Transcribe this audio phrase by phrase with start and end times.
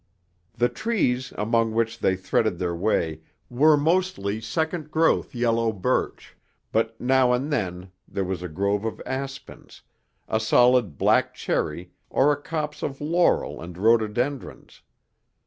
[0.55, 6.35] The trees among which they threaded their way were mostly second growth yellow birch
[6.71, 9.83] but now and then there was a grove of aspens,
[10.27, 14.81] a solitary black cherry or a copse of laurel and rhododendrons.